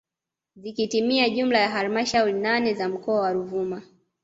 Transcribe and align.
Zikitimia 0.55 1.29
jumla 1.29 1.59
ya 1.59 1.69
halmashauri 1.69 2.33
nane 2.33 2.73
za 2.73 2.89
mkoa 2.89 3.21
wa 3.21 3.33
Ruvuma 3.33 3.81